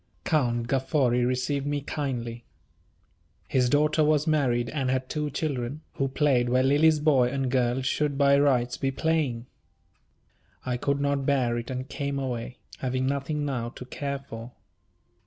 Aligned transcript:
Count 0.25 0.65
Gaffori 0.67 1.23
received 1.27 1.67
me 1.67 1.79
kindly. 1.81 2.43
His 3.47 3.69
daughter 3.69 4.03
was 4.03 4.25
married 4.25 4.67
and 4.71 4.89
had 4.89 5.07
two 5.09 5.29
children, 5.29 5.81
who 5.93 6.07
played 6.07 6.49
where 6.49 6.63
Lily's 6.63 6.99
boy 6.99 7.29
and 7.29 7.51
girl 7.51 7.83
should 7.83 8.17
by 8.17 8.35
rights 8.39 8.77
be 8.77 8.89
playing. 8.89 9.45
I 10.65 10.75
could 10.75 10.99
not 10.99 11.27
bear 11.27 11.55
it, 11.59 11.69
and 11.69 11.87
came 11.87 12.17
away, 12.17 12.57
having 12.79 13.05
nothing 13.05 13.45
now 13.45 13.69
to 13.69 13.85
care 13.85 14.17
for. 14.17 14.53